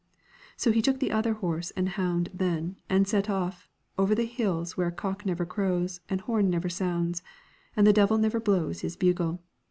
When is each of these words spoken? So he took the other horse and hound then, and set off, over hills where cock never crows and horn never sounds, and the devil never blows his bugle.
So 0.57 0.71
he 0.71 0.81
took 0.81 0.99
the 0.99 1.11
other 1.11 1.33
horse 1.35 1.69
and 1.77 1.89
hound 1.89 2.31
then, 2.33 2.77
and 2.89 3.07
set 3.07 3.29
off, 3.29 3.69
over 3.99 4.19
hills 4.19 4.75
where 4.75 4.89
cock 4.89 5.27
never 5.27 5.45
crows 5.45 5.99
and 6.09 6.21
horn 6.21 6.49
never 6.49 6.69
sounds, 6.69 7.21
and 7.75 7.85
the 7.85 7.93
devil 7.93 8.17
never 8.17 8.39
blows 8.39 8.81
his 8.81 8.95
bugle. 8.95 9.43